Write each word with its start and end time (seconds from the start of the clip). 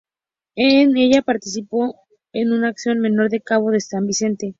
En 0.55 0.97
ella 0.97 1.21
participó 1.21 1.93
en 2.33 2.53
una 2.53 2.69
acción 2.69 2.99
menor 3.01 3.27
en 3.27 3.35
el 3.35 3.43
Cabo 3.43 3.69
de 3.69 3.79
San 3.81 4.07
Vicente. 4.07 4.49